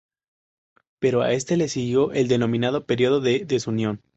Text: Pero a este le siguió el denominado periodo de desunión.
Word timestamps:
Pero 0.99 1.21
a 1.21 1.31
este 1.31 1.57
le 1.57 1.67
siguió 1.67 2.11
el 2.11 2.27
denominado 2.27 2.87
periodo 2.87 3.21
de 3.21 3.45
desunión. 3.45 4.01